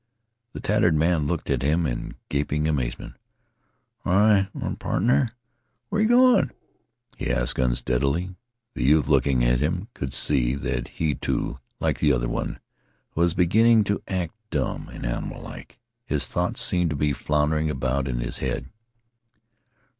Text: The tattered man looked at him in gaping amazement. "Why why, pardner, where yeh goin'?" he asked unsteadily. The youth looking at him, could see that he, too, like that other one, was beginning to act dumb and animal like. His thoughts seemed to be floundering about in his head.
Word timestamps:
The 0.53 0.59
tattered 0.59 0.95
man 0.95 1.27
looked 1.27 1.47
at 1.51 1.61
him 1.61 1.85
in 1.85 2.15
gaping 2.27 2.67
amazement. 2.67 3.13
"Why 3.99 4.49
why, 4.51 4.75
pardner, 4.79 5.29
where 5.89 6.01
yeh 6.01 6.07
goin'?" 6.07 6.49
he 7.15 7.29
asked 7.29 7.59
unsteadily. 7.59 8.33
The 8.73 8.83
youth 8.83 9.07
looking 9.07 9.45
at 9.45 9.59
him, 9.59 9.89
could 9.93 10.11
see 10.11 10.55
that 10.55 10.87
he, 10.87 11.13
too, 11.13 11.59
like 11.79 11.99
that 11.99 12.15
other 12.15 12.27
one, 12.29 12.57
was 13.13 13.35
beginning 13.35 13.83
to 13.83 14.01
act 14.07 14.33
dumb 14.49 14.87
and 14.89 15.05
animal 15.05 15.39
like. 15.39 15.77
His 16.07 16.25
thoughts 16.25 16.61
seemed 16.63 16.89
to 16.89 16.95
be 16.95 17.13
floundering 17.13 17.69
about 17.69 18.07
in 18.07 18.21
his 18.21 18.39
head. 18.39 18.71